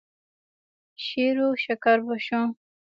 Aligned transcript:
شېروشکر 1.05 1.97
به 2.05 2.15
شو. 2.25 2.41